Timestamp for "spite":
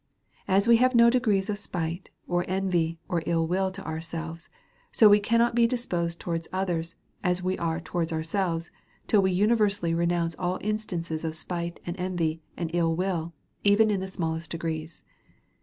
1.59-2.09, 11.35-11.79